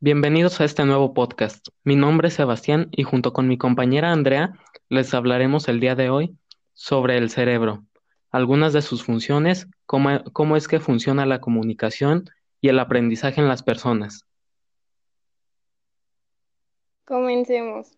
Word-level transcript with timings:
Bienvenidos 0.00 0.60
a 0.60 0.64
este 0.64 0.84
nuevo 0.84 1.12
podcast. 1.12 1.70
Mi 1.82 1.96
nombre 1.96 2.28
es 2.28 2.34
Sebastián 2.34 2.88
y 2.92 3.02
junto 3.02 3.32
con 3.32 3.48
mi 3.48 3.58
compañera 3.58 4.12
Andrea 4.12 4.52
les 4.88 5.12
hablaremos 5.12 5.66
el 5.66 5.80
día 5.80 5.96
de 5.96 6.08
hoy 6.08 6.36
sobre 6.72 7.18
el 7.18 7.30
cerebro, 7.30 7.84
algunas 8.30 8.72
de 8.72 8.80
sus 8.80 9.02
funciones, 9.02 9.66
cómo, 9.86 10.22
cómo 10.32 10.56
es 10.56 10.68
que 10.68 10.78
funciona 10.78 11.26
la 11.26 11.40
comunicación 11.40 12.26
y 12.60 12.68
el 12.68 12.78
aprendizaje 12.78 13.40
en 13.40 13.48
las 13.48 13.64
personas. 13.64 14.24
Comencemos. 17.04 17.90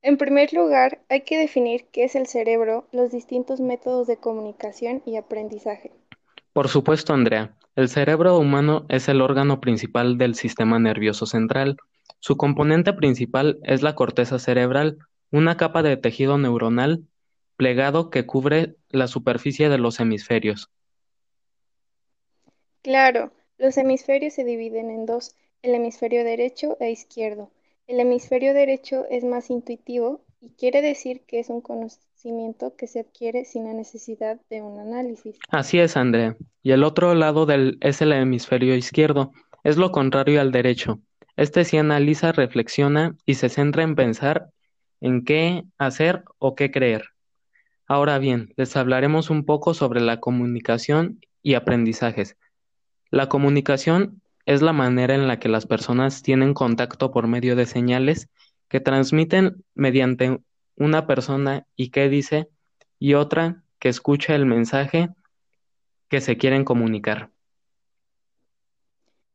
En 0.00 0.16
primer 0.16 0.54
lugar, 0.54 1.02
hay 1.10 1.24
que 1.24 1.38
definir 1.38 1.88
qué 1.92 2.04
es 2.04 2.14
el 2.14 2.26
cerebro, 2.26 2.88
los 2.90 3.12
distintos 3.12 3.60
métodos 3.60 4.06
de 4.06 4.16
comunicación 4.16 5.02
y 5.04 5.18
aprendizaje. 5.18 5.92
Por 6.54 6.68
supuesto, 6.68 7.12
Andrea. 7.12 7.54
El 7.78 7.88
cerebro 7.88 8.36
humano 8.36 8.86
es 8.88 9.08
el 9.08 9.20
órgano 9.20 9.60
principal 9.60 10.18
del 10.18 10.34
sistema 10.34 10.80
nervioso 10.80 11.26
central. 11.26 11.76
Su 12.18 12.36
componente 12.36 12.92
principal 12.92 13.60
es 13.62 13.82
la 13.82 13.94
corteza 13.94 14.40
cerebral, 14.40 14.98
una 15.30 15.56
capa 15.56 15.84
de 15.84 15.96
tejido 15.96 16.38
neuronal 16.38 17.04
plegado 17.56 18.10
que 18.10 18.26
cubre 18.26 18.74
la 18.88 19.06
superficie 19.06 19.68
de 19.68 19.78
los 19.78 20.00
hemisferios. 20.00 20.72
Claro, 22.82 23.30
los 23.58 23.78
hemisferios 23.78 24.34
se 24.34 24.42
dividen 24.42 24.90
en 24.90 25.06
dos, 25.06 25.36
el 25.62 25.72
hemisferio 25.72 26.24
derecho 26.24 26.76
e 26.80 26.90
izquierdo. 26.90 27.52
El 27.86 28.00
hemisferio 28.00 28.54
derecho 28.54 29.04
es 29.08 29.22
más 29.22 29.50
intuitivo 29.50 30.24
y 30.40 30.50
quiere 30.50 30.82
decir 30.82 31.20
que 31.28 31.38
es 31.38 31.48
un 31.48 31.60
que 32.76 32.86
se 32.86 33.00
adquiere 33.00 33.44
sin 33.44 33.64
la 33.64 33.72
necesidad 33.72 34.40
de 34.50 34.62
un 34.62 34.80
análisis. 34.80 35.38
Así 35.50 35.78
es, 35.78 35.96
Andrea. 35.96 36.36
Y 36.62 36.72
el 36.72 36.82
otro 36.82 37.14
lado 37.14 37.46
del 37.46 37.78
es 37.80 38.02
el 38.02 38.12
hemisferio 38.12 38.74
izquierdo. 38.74 39.32
Es 39.62 39.76
lo 39.76 39.92
contrario 39.92 40.40
al 40.40 40.50
derecho. 40.50 41.00
Este 41.36 41.64
sí 41.64 41.76
analiza, 41.76 42.32
reflexiona 42.32 43.16
y 43.24 43.34
se 43.34 43.48
centra 43.48 43.84
en 43.84 43.94
pensar 43.94 44.50
en 45.00 45.24
qué 45.24 45.64
hacer 45.78 46.24
o 46.38 46.56
qué 46.56 46.70
creer. 46.70 47.10
Ahora 47.86 48.18
bien, 48.18 48.52
les 48.56 48.76
hablaremos 48.76 49.30
un 49.30 49.44
poco 49.44 49.72
sobre 49.72 50.00
la 50.00 50.18
comunicación 50.18 51.20
y 51.42 51.54
aprendizajes. 51.54 52.36
La 53.10 53.28
comunicación 53.28 54.20
es 54.44 54.60
la 54.60 54.72
manera 54.72 55.14
en 55.14 55.28
la 55.28 55.38
que 55.38 55.48
las 55.48 55.66
personas 55.66 56.22
tienen 56.22 56.52
contacto 56.52 57.12
por 57.12 57.28
medio 57.28 57.54
de 57.54 57.66
señales 57.66 58.28
que 58.68 58.80
transmiten 58.80 59.64
mediante 59.74 60.40
una 60.78 61.06
persona 61.06 61.66
y 61.76 61.90
que 61.90 62.08
dice 62.08 62.48
y 62.98 63.14
otra 63.14 63.64
que 63.78 63.88
escucha 63.88 64.34
el 64.34 64.46
mensaje 64.46 65.10
que 66.08 66.20
se 66.20 66.36
quieren 66.36 66.64
comunicar. 66.64 67.30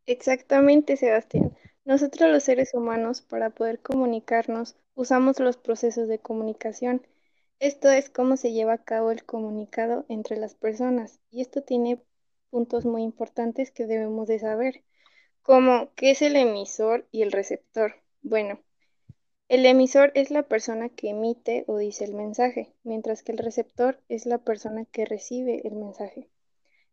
Exactamente, 0.05 0.97
Sebastián. 0.97 1.55
Nosotros 1.85 2.29
los 2.29 2.43
seres 2.43 2.73
humanos, 2.73 3.21
para 3.21 3.49
poder 3.49 3.79
comunicarnos, 3.79 4.75
usamos 4.95 5.39
los 5.39 5.57
procesos 5.57 6.07
de 6.07 6.19
comunicación. 6.19 7.05
Esto 7.59 7.89
es 7.89 8.09
cómo 8.09 8.35
se 8.35 8.51
lleva 8.51 8.73
a 8.73 8.83
cabo 8.83 9.11
el 9.11 9.23
comunicado 9.23 10.05
entre 10.09 10.37
las 10.37 10.55
personas 10.55 11.19
y 11.29 11.41
esto 11.41 11.61
tiene 11.61 12.01
puntos 12.49 12.85
muy 12.85 13.03
importantes 13.03 13.71
que 13.71 13.85
debemos 13.85 14.27
de 14.27 14.39
saber, 14.39 14.83
como 15.41 15.93
qué 15.95 16.11
es 16.11 16.21
el 16.21 16.35
emisor 16.35 17.07
y 17.11 17.21
el 17.21 17.31
receptor. 17.31 17.95
Bueno, 18.21 18.59
el 19.53 19.67
emisor 19.67 20.11
es 20.15 20.31
la 20.31 20.41
persona 20.41 20.89
que 20.89 21.11
emite 21.11 21.63
o 21.67 21.77
dice 21.77 22.05
el 22.05 22.15
mensaje, 22.15 22.73
mientras 22.83 23.21
que 23.21 23.33
el 23.33 23.37
receptor 23.37 23.99
es 24.09 24.25
la 24.25 24.39
persona 24.39 24.85
que 24.85 25.05
recibe 25.05 25.61
el 25.67 25.75
mensaje. 25.75 26.27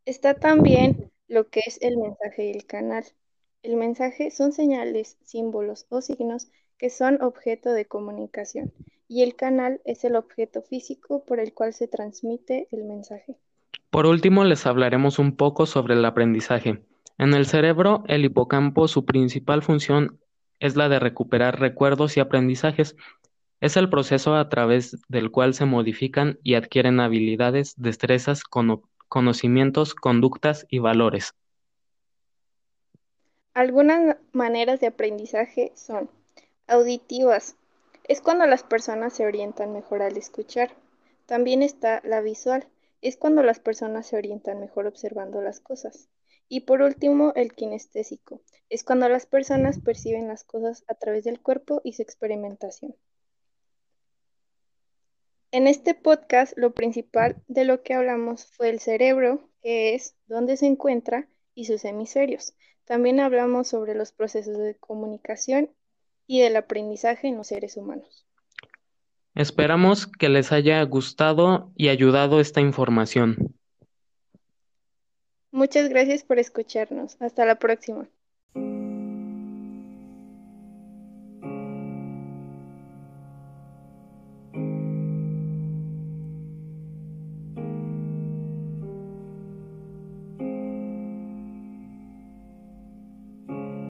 Está 0.04 0.34
también 0.34 1.10
lo 1.26 1.48
que 1.48 1.62
es 1.66 1.78
el 1.80 1.96
mensaje 1.96 2.48
y 2.48 2.50
el 2.50 2.66
canal. 2.66 3.04
El 3.62 3.76
mensaje 3.76 4.30
son 4.30 4.52
señales, 4.52 5.16
símbolos 5.24 5.86
o 5.88 6.02
signos 6.02 6.48
que 6.76 6.90
son 6.90 7.22
objeto 7.22 7.72
de 7.72 7.86
comunicación 7.86 8.74
y 9.08 9.22
el 9.22 9.36
canal 9.36 9.80
es 9.86 10.04
el 10.04 10.14
objeto 10.14 10.60
físico 10.60 11.24
por 11.24 11.40
el 11.40 11.54
cual 11.54 11.72
se 11.72 11.88
transmite 11.88 12.68
el 12.72 12.84
mensaje. 12.84 13.38
Por 13.88 14.04
último, 14.04 14.44
les 14.44 14.66
hablaremos 14.66 15.18
un 15.18 15.34
poco 15.34 15.64
sobre 15.64 15.94
el 15.94 16.04
aprendizaje. 16.04 16.84
En 17.16 17.32
el 17.32 17.46
cerebro, 17.46 18.04
el 18.06 18.26
hipocampo, 18.26 18.86
su 18.86 19.06
principal 19.06 19.62
función 19.62 20.20
es 20.60 20.76
la 20.76 20.88
de 20.88 21.00
recuperar 21.00 21.58
recuerdos 21.58 22.16
y 22.16 22.20
aprendizajes. 22.20 22.94
Es 23.60 23.76
el 23.76 23.90
proceso 23.90 24.36
a 24.36 24.48
través 24.48 24.96
del 25.08 25.30
cual 25.30 25.54
se 25.54 25.64
modifican 25.64 26.38
y 26.42 26.54
adquieren 26.54 27.00
habilidades, 27.00 27.74
destrezas, 27.76 28.44
conocimientos, 29.08 29.94
conductas 29.94 30.66
y 30.70 30.78
valores. 30.78 31.34
Algunas 33.54 34.16
maneras 34.32 34.80
de 34.80 34.86
aprendizaje 34.86 35.72
son 35.74 36.08
auditivas. 36.68 37.56
Es 38.04 38.20
cuando 38.20 38.46
las 38.46 38.62
personas 38.62 39.14
se 39.14 39.26
orientan 39.26 39.72
mejor 39.72 40.02
al 40.02 40.16
escuchar. 40.16 40.70
También 41.26 41.62
está 41.62 42.00
la 42.04 42.20
visual. 42.20 42.66
Es 43.00 43.16
cuando 43.16 43.42
las 43.42 43.60
personas 43.60 44.06
se 44.06 44.16
orientan 44.16 44.60
mejor 44.60 44.86
observando 44.86 45.40
las 45.40 45.60
cosas. 45.60 46.08
Y 46.48 46.60
por 46.60 46.82
último, 46.82 47.32
el 47.36 47.52
kinestésico. 47.52 48.42
Es 48.68 48.84
cuando 48.84 49.08
las 49.08 49.26
personas 49.26 49.78
perciben 49.78 50.28
las 50.28 50.44
cosas 50.44 50.84
a 50.88 50.94
través 50.94 51.24
del 51.24 51.40
cuerpo 51.40 51.80
y 51.84 51.92
su 51.92 52.02
experimentación. 52.02 52.94
En 55.52 55.66
este 55.66 55.94
podcast, 55.94 56.56
lo 56.56 56.74
principal 56.74 57.42
de 57.48 57.64
lo 57.64 57.82
que 57.82 57.94
hablamos 57.94 58.46
fue 58.46 58.68
el 58.68 58.80
cerebro, 58.80 59.48
que 59.62 59.94
es 59.94 60.14
dónde 60.26 60.56
se 60.56 60.66
encuentra, 60.66 61.28
y 61.54 61.64
sus 61.64 61.84
hemisferios. 61.84 62.54
También 62.84 63.20
hablamos 63.20 63.68
sobre 63.68 63.94
los 63.94 64.12
procesos 64.12 64.56
de 64.58 64.76
comunicación 64.76 65.70
y 66.26 66.40
del 66.40 66.56
aprendizaje 66.56 67.28
en 67.28 67.36
los 67.36 67.48
seres 67.48 67.76
humanos. 67.76 68.26
Esperamos 69.34 70.06
que 70.06 70.28
les 70.28 70.52
haya 70.52 70.82
gustado 70.82 71.72
y 71.76 71.88
ayudado 71.88 72.40
esta 72.40 72.60
información. 72.60 73.54
Muchas 75.52 75.88
gracias 75.88 76.24
por 76.24 76.38
escucharnos. 76.38 77.16
Hasta 77.20 77.44
la 77.44 77.56
próxima. 77.56 78.08